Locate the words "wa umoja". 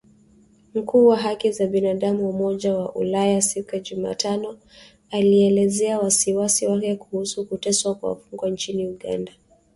2.23-2.73